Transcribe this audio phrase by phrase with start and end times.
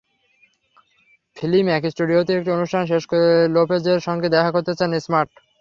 [1.37, 5.31] ফিলিম্যাক স্টুডিওতে একটি অনুষ্ঠান শেষ করে লোপেজের সঙ্গে দেখা করতে যান স্মার্ট।